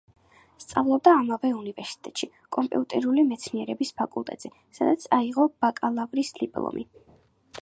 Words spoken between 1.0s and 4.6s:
ამავე უნივერსიტეტში, კომპიუტერული მეცნიერების ფაკულტეტზე,